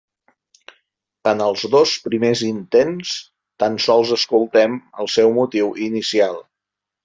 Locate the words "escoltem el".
4.19-5.15